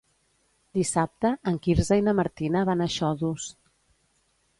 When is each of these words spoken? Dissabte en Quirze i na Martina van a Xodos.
Dissabte 0.77 1.29
en 1.51 1.59
Quirze 1.67 1.97
i 1.99 2.03
na 2.07 2.15
Martina 2.21 2.63
van 2.71 2.81
a 2.87 2.87
Xodos. 2.95 3.47